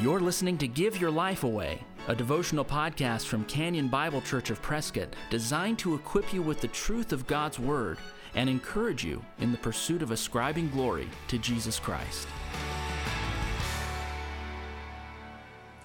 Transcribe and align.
You're 0.00 0.20
listening 0.20 0.58
to 0.58 0.66
Give 0.66 1.00
Your 1.00 1.10
Life 1.10 1.44
Away, 1.44 1.80
a 2.08 2.16
devotional 2.16 2.64
podcast 2.64 3.26
from 3.26 3.44
Canyon 3.44 3.86
Bible 3.86 4.20
Church 4.20 4.50
of 4.50 4.60
Prescott 4.60 5.14
designed 5.30 5.78
to 5.78 5.94
equip 5.94 6.34
you 6.34 6.42
with 6.42 6.60
the 6.60 6.68
truth 6.68 7.12
of 7.12 7.28
God's 7.28 7.60
Word 7.60 7.98
and 8.34 8.50
encourage 8.50 9.04
you 9.04 9.24
in 9.38 9.52
the 9.52 9.58
pursuit 9.58 10.02
of 10.02 10.10
ascribing 10.10 10.68
glory 10.70 11.08
to 11.28 11.38
Jesus 11.38 11.78
Christ. 11.78 12.26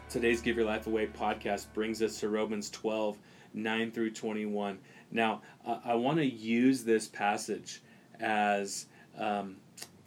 Today's 0.10 0.42
Give 0.42 0.58
Your 0.58 0.66
Life 0.66 0.88
Away 0.88 1.06
podcast 1.06 1.68
brings 1.74 2.02
us 2.02 2.20
to 2.20 2.30
Romans 2.30 2.72
12, 2.72 3.16
9 3.54 3.92
through 3.92 4.12
21. 4.12 4.80
Now, 5.12 5.44
I 5.86 5.94
want 5.94 6.18
to 6.18 6.26
use 6.26 6.84
this 6.84 7.08
passage 7.08 7.84
as 8.20 8.88
um, 9.18 9.58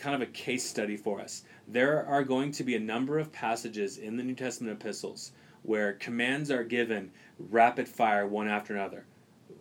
kind 0.03 0.15
of 0.15 0.29
a 0.29 0.33
case 0.33 0.69
study 0.69 0.97
for 0.97 1.21
us. 1.21 1.45
There 1.69 2.05
are 2.05 2.25
going 2.25 2.51
to 2.53 2.65
be 2.65 2.75
a 2.75 2.81
number 2.81 3.19
of 3.21 3.33
passages 3.33 3.99
in 3.99 4.17
the 4.17 4.25
New 4.25 4.35
Testament 4.35 4.81
epistles 4.81 5.33
where 5.63 5.93
commands 5.93 6.51
are 6.51 6.65
given 6.65 7.13
rapid 7.39 7.89
fire, 7.89 8.27
one 8.27 8.49
after 8.49 8.75
another 8.75 9.07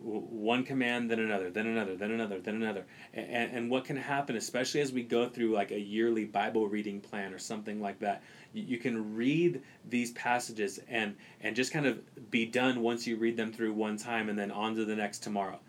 one 0.04 0.64
command, 0.64 1.12
then 1.12 1.20
another, 1.20 1.52
then 1.52 1.68
another, 1.68 1.96
then 1.96 2.12
another, 2.12 2.40
then 2.40 2.56
another. 2.56 2.86
And, 3.14 3.52
and 3.52 3.70
what 3.70 3.86
can 3.86 3.96
happen, 3.96 4.36
especially 4.36 4.82
as 4.82 4.92
we 4.92 5.04
go 5.04 5.30
through 5.30 5.54
like 5.54 5.72
a 5.72 5.80
yearly 5.80 6.26
Bible 6.26 6.68
reading 6.68 7.00
plan 7.00 7.34
or 7.34 7.40
something 7.40 7.80
like 7.80 8.00
that, 8.00 8.24
you, 8.54 8.78
can 8.80 9.16
read 9.16 9.62
these 9.88 10.12
passages 10.14 10.80
and, 10.88 11.16
and 11.42 11.56
just 11.56 11.72
kind 11.72 11.86
of 11.86 12.32
be 12.32 12.46
done 12.46 12.82
once 12.82 13.06
you 13.06 13.16
read 13.16 13.38
them 13.38 13.54
through 13.54 13.74
one 13.74 13.98
time 13.98 14.30
and 14.30 14.38
then 14.38 14.50
on 14.50 14.76
to 14.76 14.86
the 14.86 14.96
next 14.96 15.20
tomorrow. 15.20 15.60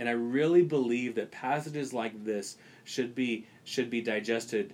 And 0.00 0.08
I 0.08 0.12
really 0.12 0.62
believe 0.62 1.14
that 1.16 1.30
passages 1.30 1.92
like 1.92 2.24
this 2.24 2.56
should 2.84 3.14
be 3.14 3.46
should 3.64 3.90
be 3.90 4.00
digested 4.00 4.72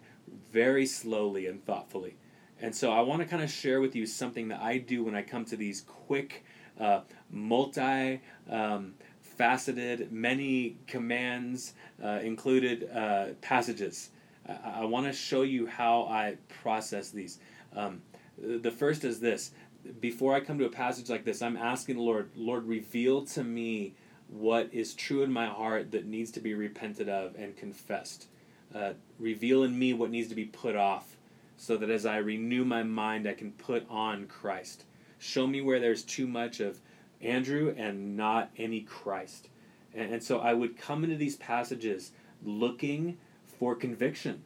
very 0.53 0.87
slowly 0.87 1.49
and 1.49 1.63
thoughtfully. 1.67 2.15
And 2.63 2.73
so 2.73 2.93
I 2.93 3.01
want 3.01 3.23
to 3.23 3.27
kind 3.27 3.43
of 3.43 3.51
share 3.51 3.81
with 3.81 3.97
you 3.97 4.07
something 4.07 4.47
that 4.49 4.63
I 4.63 4.79
do 4.79 5.03
when 5.03 5.17
I 5.17 5.23
come 5.23 5.45
to 5.47 5.57
these 5.57 5.81
quick, 5.81 6.45
uh, 6.79 7.01
multi 7.29 8.21
um, 8.49 8.95
faceted, 9.21 10.13
many 10.13 10.77
commands 10.87 11.75
uh, 12.03 12.21
included 12.23 12.89
uh, 12.95 13.31
passages. 13.41 14.11
I, 14.49 14.83
I 14.83 14.85
want 14.85 15.07
to 15.07 15.13
show 15.13 15.43
you 15.43 15.67
how 15.67 16.05
I 16.05 16.37
process 16.63 17.11
these. 17.11 17.41
Um, 17.75 18.01
the 18.39 18.71
first 18.71 19.03
is 19.03 19.19
this 19.19 19.51
before 19.99 20.35
I 20.35 20.41
come 20.41 20.59
to 20.61 20.67
a 20.67 20.71
passage 20.71 21.11
like 21.11 21.25
this, 21.25 21.43
I'm 21.43 21.57
asking 21.57 21.97
the 21.97 22.03
Lord, 22.03 22.31
Lord, 22.37 22.65
reveal 22.67 23.25
to 23.27 23.43
me 23.43 23.95
what 24.29 24.69
is 24.73 24.95
true 24.95 25.23
in 25.23 25.33
my 25.33 25.47
heart 25.47 25.93
that 25.93 26.07
needs 26.07 26.31
to 26.33 26.41
be 26.41 26.55
repented 26.55 27.09
of 27.09 27.35
and 27.37 27.57
confessed. 27.57 28.27
Uh, 28.75 28.93
reveal 29.19 29.63
in 29.63 29.79
me 29.79 29.93
what 29.93 30.11
needs 30.11 30.29
to 30.29 30.35
be 30.35 30.45
put 30.45 30.77
off 30.77 31.17
so 31.57 31.77
that 31.77 31.91
as 31.91 32.05
I 32.05 32.19
renew 32.19 32.65
my 32.65 32.83
mind, 32.83 33.27
I 33.27 33.35
can 33.35 33.53
put 33.53 33.87
on 33.89 34.27
Christ. 34.27 34.85
Show 35.19 35.47
me 35.47 35.61
where 35.61 35.81
there's 35.81 36.03
too 36.03 36.27
much 36.27 36.61
of 36.61 36.81
Andrew 37.23 37.75
and 37.77 38.17
not 38.17 38.51
any 38.57 38.81
Christ. 38.81 39.49
And, 39.95 40.15
and 40.15 40.23
so 40.23 40.41
I 40.41 40.53
would 40.53 40.77
come 40.77 41.05
into 41.05 41.17
these 41.17 41.37
passages 41.37 42.13
looking 42.45 43.17
for 43.59 43.75
conviction. 43.75 44.43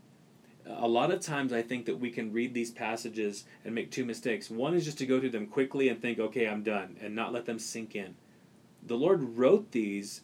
A 0.67 0.87
lot 0.87 1.11
of 1.11 1.21
times 1.21 1.53
I 1.53 1.63
think 1.63 1.87
that 1.87 1.99
we 1.99 2.11
can 2.11 2.33
read 2.33 2.55
these 2.55 2.71
passages 2.71 3.45
and 3.65 3.75
make 3.75 3.91
two 3.91 4.05
mistakes. 4.05 4.51
One 4.51 4.75
is 4.75 4.85
just 4.85 4.99
to 4.99 5.07
go 5.07 5.19
through 5.19 5.31
them 5.31 5.47
quickly 5.47 5.89
and 5.89 6.01
think, 6.01 6.21
okay, 6.21 6.47
I'm 6.47 6.63
done, 6.63 6.97
and 7.01 7.17
not 7.17 7.33
let 7.33 7.47
them 7.47 7.59
sink 7.59 7.97
in. 7.97 8.15
The 8.83 8.97
Lord 8.97 9.37
wrote 9.37 9.73
these 9.73 10.23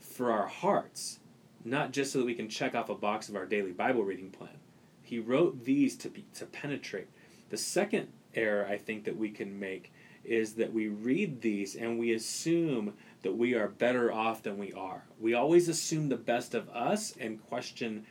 for 0.00 0.30
our 0.30 0.46
hearts, 0.46 1.20
not 1.64 1.92
just 1.92 2.12
so 2.12 2.18
that 2.18 2.24
we 2.26 2.34
can 2.34 2.48
check 2.48 2.74
off 2.74 2.88
a 2.88 2.94
box 2.94 3.28
of 3.28 3.36
our 3.36 3.46
daily 3.46 3.72
Bible 3.72 4.04
reading 4.04 4.30
plan. 4.30 4.58
He 5.02 5.18
wrote 5.18 5.64
these 5.64 5.96
to 5.98 6.08
be, 6.08 6.24
to 6.34 6.46
penetrate. 6.46 7.08
The 7.50 7.56
second 7.56 8.08
error 8.34 8.66
I 8.66 8.78
think 8.78 9.04
that 9.04 9.16
we 9.16 9.30
can 9.30 9.58
make 9.58 9.92
is 10.24 10.54
that 10.54 10.72
we 10.72 10.88
read 10.88 11.40
these 11.40 11.74
and 11.74 11.98
we 11.98 12.14
assume 12.14 12.94
that 13.22 13.36
we 13.36 13.54
are 13.54 13.68
better 13.68 14.12
off 14.12 14.42
than 14.42 14.58
we 14.58 14.72
are. 14.72 15.04
We 15.20 15.34
always 15.34 15.68
assume 15.68 16.08
the 16.08 16.16
best 16.16 16.54
of 16.54 16.68
us 16.70 17.14
and 17.18 17.42
question 17.48 18.06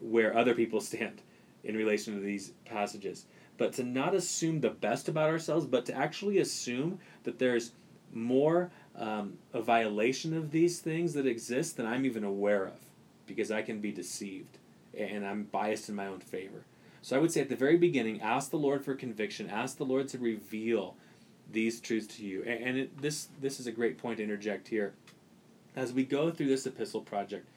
where 0.00 0.36
other 0.36 0.54
people 0.54 0.80
stand 0.80 1.22
in 1.62 1.76
relation 1.76 2.14
to 2.14 2.20
these 2.20 2.52
passages. 2.64 3.26
But 3.56 3.72
to 3.74 3.82
not 3.82 4.14
assume 4.14 4.60
the 4.60 4.70
best 4.70 5.08
about 5.08 5.30
ourselves, 5.30 5.66
but 5.66 5.86
to 5.86 5.94
actually 5.94 6.38
assume 6.38 6.98
that 7.22 7.38
there's 7.38 7.72
more 8.12 8.70
um, 8.96 9.38
a 9.52 9.60
violation 9.60 10.36
of 10.36 10.50
these 10.50 10.80
things 10.80 11.14
that 11.14 11.26
exist 11.26 11.76
than 11.76 11.86
I'm 11.86 12.04
even 12.04 12.24
aware 12.24 12.66
of 12.66 12.78
because 13.26 13.50
I 13.50 13.62
can 13.62 13.80
be 13.80 13.92
deceived 13.92 14.58
and 14.96 15.26
I'm 15.26 15.44
biased 15.44 15.88
in 15.88 15.94
my 15.94 16.06
own 16.06 16.20
favor. 16.20 16.64
So 17.02 17.16
I 17.16 17.18
would 17.18 17.32
say 17.32 17.40
at 17.40 17.48
the 17.48 17.56
very 17.56 17.76
beginning, 17.76 18.20
ask 18.20 18.50
the 18.50 18.56
Lord 18.56 18.84
for 18.84 18.94
conviction, 18.94 19.50
ask 19.50 19.76
the 19.76 19.84
Lord 19.84 20.08
to 20.08 20.18
reveal 20.18 20.96
these 21.50 21.80
truths 21.80 22.16
to 22.16 22.24
you. 22.24 22.42
And 22.44 22.78
it, 22.78 23.02
this 23.02 23.28
this 23.40 23.60
is 23.60 23.66
a 23.66 23.72
great 23.72 23.98
point 23.98 24.18
to 24.18 24.22
interject 24.22 24.68
here. 24.68 24.94
As 25.76 25.92
we 25.92 26.04
go 26.04 26.30
through 26.30 26.46
this 26.48 26.66
epistle 26.66 27.00
project, 27.00 27.48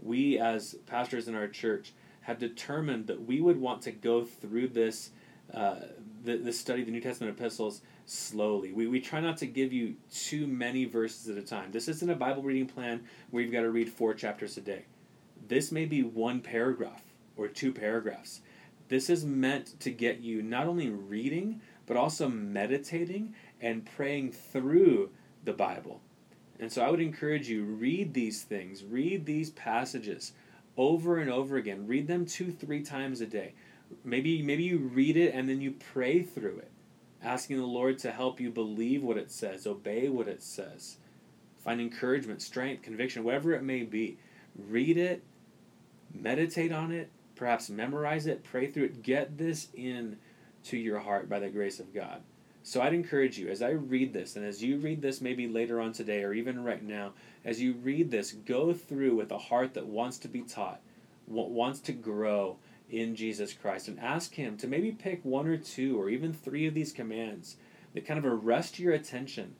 we 0.00 0.38
as 0.38 0.74
pastors 0.86 1.28
in 1.28 1.34
our 1.34 1.46
church 1.46 1.92
have 2.22 2.38
determined 2.38 3.06
that 3.06 3.24
we 3.24 3.40
would 3.40 3.60
want 3.60 3.82
to 3.82 3.92
go 3.92 4.24
through 4.24 4.68
this 4.68 5.10
uh, 5.54 5.76
the, 6.24 6.36
the 6.38 6.52
study 6.52 6.80
of 6.80 6.86
the 6.86 6.92
New 6.92 7.00
Testament 7.00 7.38
epistles 7.38 7.82
slowly. 8.06 8.72
We, 8.72 8.86
we 8.86 9.00
try 9.00 9.20
not 9.20 9.36
to 9.38 9.46
give 9.46 9.72
you 9.72 9.96
too 10.12 10.46
many 10.46 10.84
verses 10.84 11.28
at 11.28 11.36
a 11.36 11.46
time. 11.46 11.72
This 11.72 11.88
isn't 11.88 12.10
a 12.10 12.14
Bible 12.14 12.42
reading 12.42 12.66
plan 12.66 13.04
where 13.30 13.42
you've 13.42 13.52
got 13.52 13.62
to 13.62 13.70
read 13.70 13.88
four 13.88 14.14
chapters 14.14 14.56
a 14.56 14.60
day. 14.60 14.84
This 15.48 15.70
may 15.70 15.84
be 15.84 16.02
one 16.02 16.40
paragraph 16.40 17.02
or 17.36 17.48
two 17.48 17.72
paragraphs. 17.72 18.40
This 18.88 19.10
is 19.10 19.24
meant 19.24 19.78
to 19.80 19.90
get 19.90 20.20
you 20.20 20.42
not 20.42 20.66
only 20.66 20.88
reading, 20.88 21.60
but 21.86 21.96
also 21.96 22.28
meditating 22.28 23.34
and 23.60 23.84
praying 23.84 24.32
through 24.32 25.10
the 25.44 25.52
Bible. 25.52 26.00
And 26.58 26.72
so 26.72 26.82
I 26.82 26.90
would 26.90 27.00
encourage 27.00 27.48
you 27.48 27.64
read 27.64 28.14
these 28.14 28.42
things, 28.42 28.84
read 28.84 29.26
these 29.26 29.50
passages 29.50 30.32
over 30.76 31.18
and 31.18 31.30
over 31.30 31.56
again. 31.56 31.86
Read 31.86 32.06
them 32.06 32.26
2 32.26 32.52
3 32.52 32.82
times 32.82 33.20
a 33.20 33.26
day. 33.26 33.54
Maybe 34.04 34.42
maybe 34.42 34.64
you 34.64 34.78
read 34.78 35.16
it 35.16 35.34
and 35.34 35.48
then 35.48 35.60
you 35.60 35.72
pray 35.92 36.22
through 36.22 36.58
it, 36.58 36.70
asking 37.26 37.56
the 37.56 37.66
Lord 37.66 37.98
to 37.98 38.12
help 38.12 38.40
you 38.40 38.50
believe 38.50 39.02
what 39.02 39.18
it 39.18 39.32
says, 39.32 39.66
obey 39.66 40.08
what 40.08 40.28
it 40.28 40.42
says. 40.42 40.98
Find 41.58 41.80
encouragement, 41.80 42.40
strength, 42.40 42.82
conviction, 42.82 43.24
whatever 43.24 43.52
it 43.52 43.64
may 43.64 43.82
be. 43.82 44.18
Read 44.56 44.96
it, 44.96 45.24
meditate 46.14 46.70
on 46.70 46.92
it, 46.92 47.10
perhaps 47.34 47.68
memorize 47.68 48.28
it, 48.28 48.44
pray 48.44 48.70
through 48.70 48.84
it. 48.84 49.02
Get 49.02 49.38
this 49.38 49.68
in 49.74 50.18
to 50.64 50.76
your 50.76 51.00
heart 51.00 51.28
by 51.28 51.40
the 51.40 51.48
grace 51.48 51.80
of 51.80 51.92
God. 51.92 52.22
So 52.62 52.80
I'd 52.80 52.94
encourage 52.94 53.38
you, 53.38 53.48
as 53.48 53.60
I 53.60 53.70
read 53.70 54.12
this, 54.12 54.36
and 54.36 54.44
as 54.44 54.62
you 54.62 54.78
read 54.78 55.02
this 55.02 55.20
maybe 55.20 55.48
later 55.48 55.80
on 55.80 55.92
today 55.92 56.22
or 56.22 56.32
even 56.32 56.62
right 56.62 56.82
now, 56.82 57.12
as 57.44 57.60
you 57.60 57.74
read 57.74 58.10
this, 58.10 58.32
go 58.32 58.72
through 58.72 59.16
with 59.16 59.32
a 59.32 59.38
heart 59.38 59.74
that 59.74 59.86
wants 59.86 60.18
to 60.18 60.28
be 60.28 60.42
taught, 60.42 60.80
wants 61.26 61.80
to 61.80 61.92
grow 61.92 62.58
in 62.90 63.16
Jesus 63.16 63.52
Christ, 63.52 63.88
and 63.88 63.98
ask 63.98 64.34
Him 64.34 64.56
to 64.58 64.66
maybe 64.66 64.92
pick 64.92 65.24
one 65.24 65.46
or 65.46 65.56
two 65.56 66.00
or 66.00 66.08
even 66.08 66.32
three 66.32 66.66
of 66.66 66.74
these 66.74 66.92
commands 66.92 67.56
that 67.94 68.06
kind 68.06 68.18
of 68.18 68.24
arrest 68.24 68.78
your 68.78 68.92
attention 68.92 69.54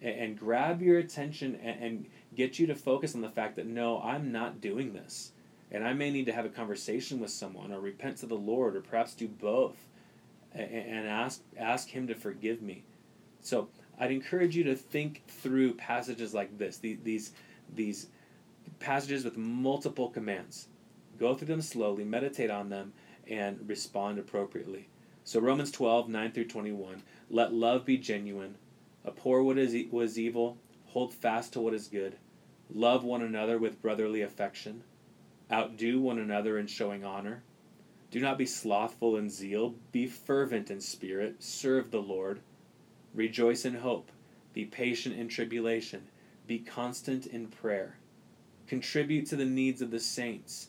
and, 0.00 0.18
and 0.18 0.38
grab 0.38 0.82
your 0.82 0.98
attention 0.98 1.58
and, 1.62 1.82
and 1.82 2.06
get 2.34 2.58
you 2.58 2.66
to 2.66 2.74
focus 2.74 3.14
on 3.14 3.20
the 3.20 3.28
fact 3.28 3.56
that 3.56 3.66
no, 3.66 4.00
I'm 4.02 4.32
not 4.32 4.60
doing 4.60 4.92
this. 4.92 5.32
And 5.70 5.84
I 5.84 5.94
may 5.94 6.10
need 6.10 6.26
to 6.26 6.32
have 6.32 6.44
a 6.44 6.50
conversation 6.50 7.18
with 7.18 7.30
someone 7.30 7.72
or 7.72 7.80
repent 7.80 8.18
to 8.18 8.26
the 8.26 8.34
Lord 8.34 8.76
or 8.76 8.82
perhaps 8.82 9.14
do 9.14 9.26
both 9.26 9.76
and 10.54 11.06
ask 11.08 11.40
ask 11.56 11.88
him 11.88 12.06
to 12.08 12.14
forgive 12.14 12.60
me. 12.60 12.84
So 13.40 13.68
I'd 13.98 14.10
encourage 14.10 14.56
you 14.56 14.64
to 14.64 14.74
think 14.74 15.22
through 15.26 15.74
passages 15.74 16.34
like 16.34 16.58
this. 16.58 16.78
These 16.78 17.32
these 17.74 18.08
passages 18.80 19.24
with 19.24 19.36
multiple 19.36 20.10
commands. 20.10 20.68
Go 21.18 21.34
through 21.34 21.48
them 21.48 21.62
slowly, 21.62 22.04
meditate 22.04 22.50
on 22.50 22.68
them, 22.68 22.92
and 23.28 23.68
respond 23.68 24.18
appropriately. 24.18 24.88
So 25.24 25.40
Romans 25.40 25.70
12, 25.70 26.08
9 26.08 26.32
through 26.32 26.48
21. 26.48 27.02
Let 27.30 27.52
love 27.52 27.84
be 27.84 27.96
genuine. 27.96 28.56
Abhor 29.06 29.42
what 29.42 29.58
is, 29.58 29.76
what 29.90 30.04
is 30.04 30.18
evil. 30.18 30.58
Hold 30.86 31.14
fast 31.14 31.52
to 31.52 31.60
what 31.60 31.74
is 31.74 31.88
good. 31.88 32.16
Love 32.72 33.04
one 33.04 33.22
another 33.22 33.58
with 33.58 33.82
brotherly 33.82 34.22
affection. 34.22 34.82
Outdo 35.50 36.00
one 36.00 36.18
another 36.18 36.58
in 36.58 36.66
showing 36.66 37.04
honor. 37.04 37.42
Do 38.10 38.20
not 38.20 38.36
be 38.36 38.46
slothful 38.46 39.16
in 39.16 39.30
zeal, 39.30 39.74
be 39.90 40.06
fervent 40.06 40.70
in 40.70 40.80
spirit, 40.80 41.42
serve 41.42 41.90
the 41.90 42.02
Lord. 42.02 42.40
Rejoice 43.14 43.64
in 43.64 43.76
hope, 43.76 44.12
be 44.52 44.66
patient 44.66 45.16
in 45.16 45.28
tribulation, 45.28 46.08
be 46.46 46.58
constant 46.58 47.26
in 47.26 47.48
prayer. 47.48 47.96
Contribute 48.66 49.26
to 49.26 49.36
the 49.36 49.46
needs 49.46 49.80
of 49.80 49.90
the 49.90 49.98
saints, 49.98 50.68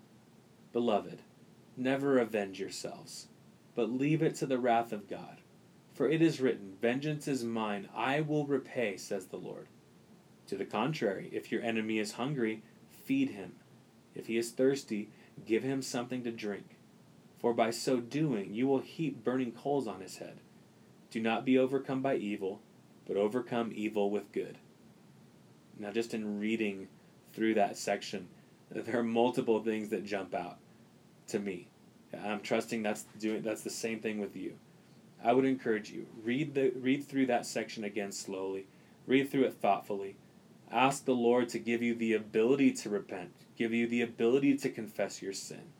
Beloved, 0.73 1.21
never 1.75 2.17
avenge 2.17 2.59
yourselves, 2.59 3.27
but 3.75 3.91
leave 3.91 4.21
it 4.21 4.35
to 4.35 4.45
the 4.45 4.59
wrath 4.59 4.93
of 4.93 5.09
God. 5.09 5.41
For 5.93 6.09
it 6.09 6.21
is 6.21 6.39
written, 6.39 6.77
Vengeance 6.81 7.27
is 7.27 7.43
mine, 7.43 7.89
I 7.93 8.21
will 8.21 8.45
repay, 8.45 8.97
says 8.97 9.27
the 9.27 9.37
Lord. 9.37 9.67
To 10.47 10.55
the 10.55 10.65
contrary, 10.65 11.29
if 11.33 11.51
your 11.51 11.61
enemy 11.61 11.99
is 11.99 12.13
hungry, 12.13 12.63
feed 12.89 13.31
him. 13.31 13.53
If 14.15 14.27
he 14.27 14.37
is 14.37 14.51
thirsty, 14.51 15.09
give 15.45 15.63
him 15.63 15.81
something 15.81 16.23
to 16.23 16.31
drink. 16.31 16.77
For 17.39 17.53
by 17.53 17.71
so 17.71 17.99
doing, 17.99 18.53
you 18.53 18.67
will 18.67 18.79
heap 18.79 19.23
burning 19.23 19.51
coals 19.51 19.87
on 19.87 20.01
his 20.01 20.17
head. 20.17 20.37
Do 21.09 21.19
not 21.19 21.45
be 21.45 21.57
overcome 21.57 22.01
by 22.01 22.15
evil, 22.15 22.61
but 23.05 23.17
overcome 23.17 23.71
evil 23.75 24.09
with 24.09 24.31
good. 24.31 24.57
Now, 25.77 25.91
just 25.91 26.13
in 26.13 26.39
reading 26.39 26.87
through 27.33 27.55
that 27.55 27.77
section, 27.77 28.29
there 28.71 28.99
are 28.99 29.03
multiple 29.03 29.61
things 29.61 29.89
that 29.89 30.05
jump 30.05 30.33
out 30.33 30.59
to 31.31 31.39
me. 31.39 31.67
I'm 32.13 32.41
trusting 32.41 32.83
that's 32.83 33.03
doing 33.19 33.41
that's 33.41 33.63
the 33.63 33.69
same 33.69 33.99
thing 33.99 34.19
with 34.19 34.35
you. 34.35 34.55
I 35.23 35.33
would 35.33 35.45
encourage 35.45 35.91
you 35.91 36.07
read 36.23 36.53
the 36.53 36.71
read 36.75 37.07
through 37.07 37.27
that 37.27 37.45
section 37.45 37.83
again 37.83 38.11
slowly. 38.11 38.67
Read 39.07 39.29
through 39.29 39.45
it 39.45 39.55
thoughtfully. 39.55 40.15
Ask 40.71 41.05
the 41.05 41.15
Lord 41.15 41.49
to 41.49 41.59
give 41.59 41.81
you 41.81 41.95
the 41.95 42.13
ability 42.13 42.71
to 42.73 42.89
repent, 42.89 43.31
give 43.57 43.73
you 43.73 43.87
the 43.87 44.01
ability 44.01 44.57
to 44.57 44.69
confess 44.69 45.21
your 45.21 45.33
sin, 45.33 45.73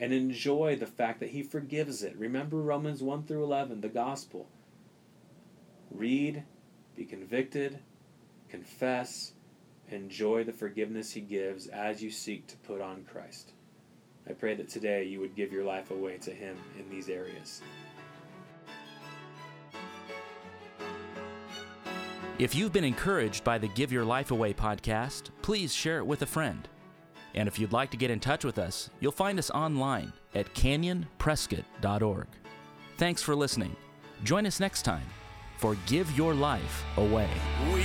and 0.00 0.12
enjoy 0.12 0.76
the 0.76 0.86
fact 0.86 1.20
that 1.20 1.30
He 1.30 1.42
forgives 1.42 2.02
it. 2.02 2.16
Remember 2.16 2.56
Romans 2.56 3.00
1 3.02 3.24
through 3.24 3.44
11, 3.44 3.80
the 3.80 3.88
gospel. 3.88 4.48
Read, 5.90 6.42
be 6.96 7.04
convicted, 7.04 7.78
confess, 8.48 9.34
enjoy 9.88 10.42
the 10.42 10.52
forgiveness 10.52 11.12
He 11.12 11.20
gives 11.20 11.68
as 11.68 12.02
you 12.02 12.10
seek 12.10 12.48
to 12.48 12.56
put 12.56 12.80
on 12.80 13.04
Christ. 13.04 13.52
I 14.28 14.32
pray 14.32 14.54
that 14.54 14.68
today 14.68 15.04
you 15.04 15.20
would 15.20 15.34
give 15.34 15.52
your 15.52 15.64
life 15.64 15.90
away 15.90 16.18
to 16.18 16.30
Him 16.30 16.56
in 16.78 16.88
these 16.90 17.08
areas. 17.08 17.62
If 22.38 22.54
you've 22.54 22.72
been 22.72 22.84
encouraged 22.84 23.42
by 23.42 23.58
the 23.58 23.68
Give 23.68 23.90
Your 23.90 24.04
Life 24.04 24.30
Away 24.30 24.52
podcast, 24.52 25.30
please 25.42 25.74
share 25.74 25.98
it 25.98 26.06
with 26.06 26.22
a 26.22 26.26
friend. 26.26 26.68
And 27.34 27.48
if 27.48 27.58
you'd 27.58 27.72
like 27.72 27.90
to 27.90 27.96
get 27.96 28.10
in 28.10 28.20
touch 28.20 28.44
with 28.44 28.58
us, 28.58 28.90
you'll 29.00 29.12
find 29.12 29.38
us 29.38 29.50
online 29.50 30.12
at 30.34 30.54
canyonprescott.org. 30.54 32.26
Thanks 32.96 33.22
for 33.22 33.34
listening. 33.34 33.74
Join 34.24 34.46
us 34.46 34.60
next 34.60 34.82
time 34.82 35.06
for 35.56 35.76
Give 35.86 36.10
Your 36.16 36.34
Life 36.34 36.84
Away. 36.96 37.28
We 37.72 37.82